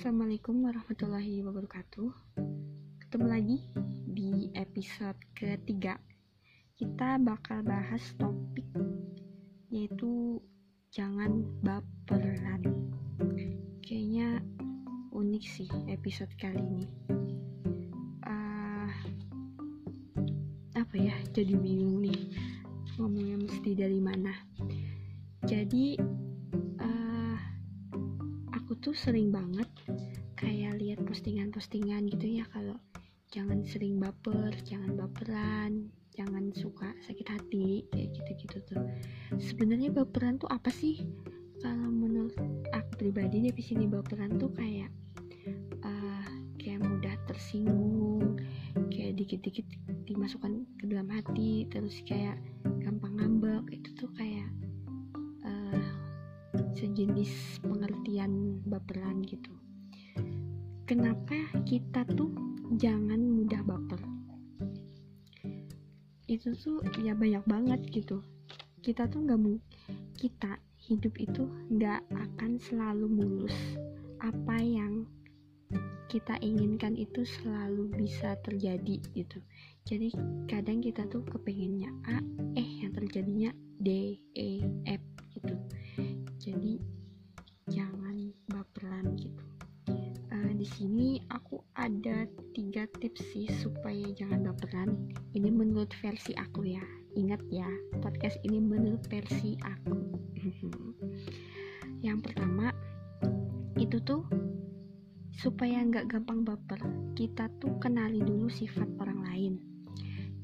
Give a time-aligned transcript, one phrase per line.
[0.00, 2.08] Assalamualaikum warahmatullahi wabarakatuh.
[3.04, 3.60] Ketemu lagi
[4.08, 6.00] di episode ketiga.
[6.72, 8.64] Kita bakal bahas topik
[9.68, 10.40] Yaitu
[10.88, 12.64] Jangan baperan.
[13.84, 14.40] Kayaknya
[15.12, 16.88] unik sih episode kali ini.
[18.24, 18.88] Uh,
[20.80, 21.12] Apa ya?
[21.28, 22.24] Jadi bingung nih.
[22.96, 24.32] Ngomongnya mesti dari mana?
[25.44, 26.00] Jadi
[26.80, 27.36] uh,
[28.56, 29.69] Aku tuh sering banget
[30.90, 32.74] lihat postingan-postingan gitu ya kalau
[33.30, 35.86] jangan sering baper, jangan baperan,
[36.18, 38.82] jangan suka sakit hati kayak gitu-gitu tuh.
[39.38, 40.98] Sebenarnya baperan tuh apa sih?
[41.62, 42.34] Kalau menurut
[42.74, 44.90] aku pribadi definisi baperan tuh kayak
[45.86, 46.26] uh,
[46.58, 48.42] kayak mudah tersinggung,
[48.90, 49.70] kayak dikit-dikit
[50.10, 52.34] dimasukkan ke dalam hati, terus kayak
[52.82, 54.50] gampang ngambek itu tuh kayak
[55.46, 55.86] uh,
[56.74, 59.59] sejenis pengertian baperan gitu
[60.90, 62.34] kenapa kita tuh
[62.74, 64.02] jangan mudah baper?
[66.26, 68.26] Itu tuh ya banyak banget gitu.
[68.82, 69.54] Kita tuh nggak mau
[70.18, 73.54] kita hidup itu nggak akan selalu mulus.
[74.18, 75.06] Apa yang
[76.10, 79.38] kita inginkan itu selalu bisa terjadi gitu.
[79.86, 80.10] Jadi
[80.50, 82.18] kadang kita tuh kepengennya A
[82.58, 84.58] eh yang terjadinya D E
[84.90, 85.02] F
[85.38, 85.54] gitu.
[86.42, 86.82] Jadi
[91.80, 95.00] ada tiga tips sih supaya jangan baperan.
[95.32, 96.84] Ini menurut versi aku ya.
[97.16, 97.66] Ingat ya
[98.04, 99.96] podcast ini menurut versi aku.
[102.06, 102.68] Yang pertama
[103.80, 104.28] itu tuh
[105.32, 106.84] supaya nggak gampang baper
[107.16, 109.52] kita tuh kenali dulu sifat orang lain.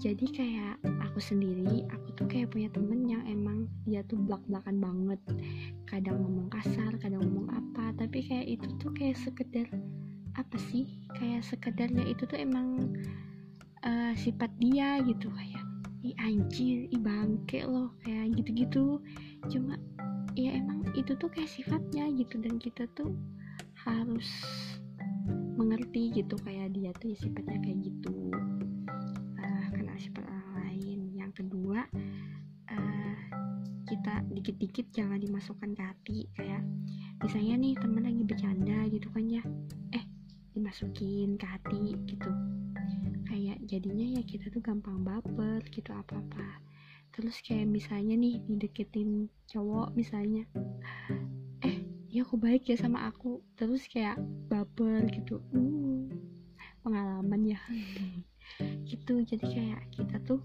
[0.00, 5.20] Jadi kayak aku sendiri aku tuh kayak punya temen yang emang dia tuh belak-belakan banget.
[5.84, 9.68] Kadang ngomong kasar kadang ngomong apa tapi kayak itu tuh kayak sekedar
[10.36, 12.92] apa sih kayak sekedarnya itu tuh emang
[13.82, 15.64] uh, sifat dia gitu kayak
[16.04, 19.00] i anjir i bangke loh kayak gitu-gitu.
[19.50, 19.80] Cuma
[20.36, 23.16] ya emang itu tuh kayak sifatnya gitu dan kita tuh
[23.82, 24.28] harus
[25.56, 28.30] mengerti gitu kayak dia tuh ya sifatnya kayak gitu.
[29.96, 30.98] Sifat orang lain.
[31.16, 31.80] Yang kedua
[32.68, 33.16] uh,
[33.88, 36.60] kita dikit-dikit jangan dimasukkan ke hati kayak
[37.24, 39.42] misalnya nih temen lagi bercanda gitu kan ya.
[39.96, 40.04] Eh
[40.66, 42.26] dimasukin ke hati gitu.
[43.30, 46.58] Kayak jadinya ya kita tuh gampang baper gitu apa-apa.
[47.14, 50.42] Terus kayak misalnya nih dideketin cowok misalnya
[51.62, 53.46] eh ya aku baik ya sama aku.
[53.54, 54.18] Terus kayak
[54.50, 56.10] baper gitu hmm,
[56.82, 57.62] pengalaman ya.
[58.86, 60.42] Gitu jadi kayak kita tuh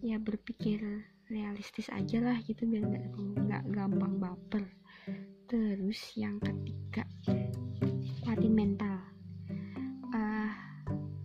[0.00, 2.84] ya berpikir realistis aja lah gitu biar
[3.44, 4.64] nggak gampang baper.
[5.44, 7.04] Terus yang ketiga
[8.24, 9.00] kuatin mental.
[9.00, 9.09] uh,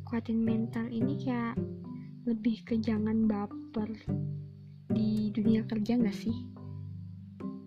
[0.06, 1.58] kuatin mental ini kayak
[2.30, 3.90] lebih ke jangan baper
[4.94, 6.38] di dunia kerja nggak sih?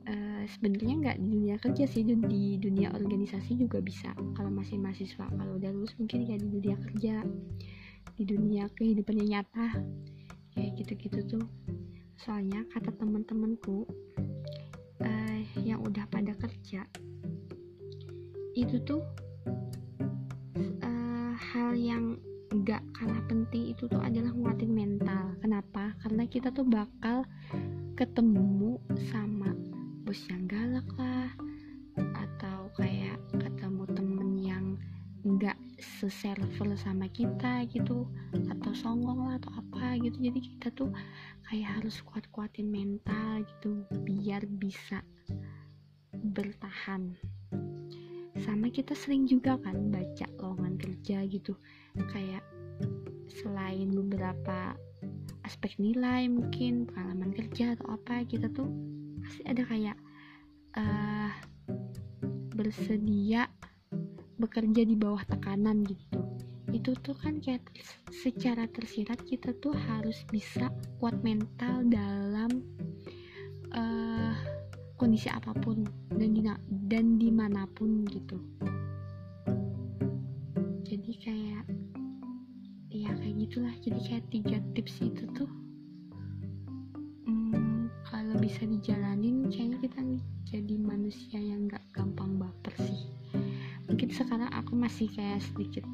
[0.07, 4.15] Uh, sebenarnya nggak di dunia kerja sih di dunia organisasi juga bisa.
[4.39, 7.15] Kalau masih mahasiswa kalau udah lulus mungkin kayak di dunia kerja
[8.15, 9.67] di dunia kehidupannya nyata
[10.55, 11.45] kayak gitu-gitu tuh.
[12.19, 13.87] Soalnya kata teman-temanku
[15.03, 16.87] uh, yang udah pada kerja
[18.59, 19.03] itu tuh
[20.83, 22.19] uh, hal yang
[22.65, 25.37] gak kalah penting itu tuh adalah nguatin mental.
[25.45, 25.93] Kenapa?
[26.01, 27.29] Karena kita tuh bakal
[27.93, 28.81] ketemu
[29.13, 29.53] sama
[30.09, 31.29] bos yang galak lah
[31.99, 34.67] atau kayak ketemu temen yang
[35.27, 38.07] nggak seserver sama kita gitu
[38.49, 40.17] atau songong lah atau apa gitu.
[40.17, 40.89] Jadi kita tuh
[41.51, 45.05] kayak harus kuat-kuatin mental gitu biar bisa
[46.15, 47.13] bertahan.
[48.39, 51.59] Sama kita sering juga kan baca lowongan kerja gitu
[52.11, 52.45] kayak
[53.29, 54.75] selain beberapa
[55.49, 58.69] aspek nilai mungkin pengalaman kerja atau apa kita tuh
[59.25, 59.97] pasti ada kayak
[60.77, 61.33] uh,
[62.53, 63.49] bersedia
[64.39, 66.21] bekerja di bawah tekanan gitu.
[66.69, 67.65] Itu tuh kan kayak
[68.13, 70.69] secara tersirat kita tuh harus bisa
[71.01, 72.63] kuat mental dalam
[73.73, 74.35] uh,
[74.99, 76.43] kondisi apa pun dan di
[76.91, 78.37] dan di mana pun gitu.
[80.89, 81.65] Jadi kayak
[82.99, 83.75] ya kayak gitulah.
[83.79, 85.51] Jadi kayak tiga tips itu tuh
[87.31, 90.01] hmm, kalau bisa dijalanin kayaknya kita
[90.49, 93.07] jadi manusia yang gak gampang baper sih.
[93.87, 95.85] Mungkin sekarang aku masih kayak sedikit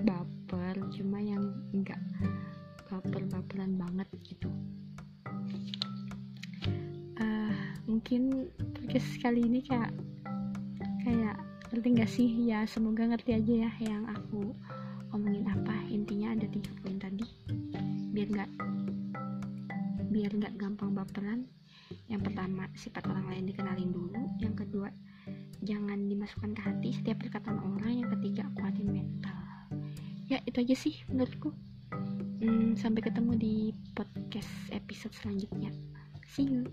[0.00, 1.42] baper cuma yang
[1.74, 1.98] enggak
[2.86, 4.48] baper-baperan banget gitu.
[7.18, 7.54] Uh,
[7.90, 9.90] mungkin podcast kali ini kayak
[11.02, 11.34] kayak
[11.74, 12.28] ngerti gak sih?
[12.46, 14.54] Ya semoga ngerti aja ya yang aku
[15.14, 17.26] omongin apa intinya ada tiga poin tadi.
[18.10, 18.50] Biar nggak
[20.10, 21.46] biar nggak gampang baperan.
[22.10, 24.22] Yang pertama sifat orang lain dikenalin dulu.
[24.42, 24.88] Yang kedua
[25.62, 28.02] jangan dimasukkan ke hati setiap perkataan orang.
[28.02, 29.38] Yang ketiga kuatin mental.
[30.26, 31.54] Ya itu aja sih menurutku.
[32.42, 33.54] Hmm, sampai ketemu di
[33.94, 35.70] podcast episode selanjutnya.
[36.26, 36.66] See you